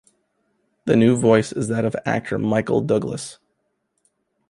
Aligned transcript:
The 0.85 0.95
new 0.95 1.15
voice 1.15 1.51
is 1.51 1.67
that 1.67 1.85
of 1.85 1.95
actor 2.07 2.39
Michael 2.39 2.81
Douglas. 2.81 3.37